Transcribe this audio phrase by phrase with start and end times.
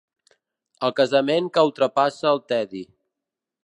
[0.87, 2.87] El cansament que ultrapassa el tedi.